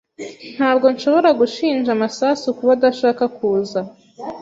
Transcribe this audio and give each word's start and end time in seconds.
Ntabwo 0.55 0.85
nshobora 0.93 1.29
gushinja 1.39 1.99
Masasu 2.01 2.47
kuba 2.57 2.71
adashaka 2.77 3.23
kuza. 3.37 3.79